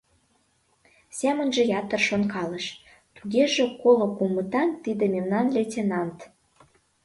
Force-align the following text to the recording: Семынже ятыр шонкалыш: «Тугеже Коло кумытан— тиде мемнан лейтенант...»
Семынже 1.19 1.63
ятыр 1.79 2.01
шонкалыш: 2.07 2.65
«Тугеже 3.15 3.65
Коло 3.81 4.07
кумытан— 4.17 4.69
тиде 4.83 5.05
мемнан 5.13 5.45
лейтенант...» 5.55 6.17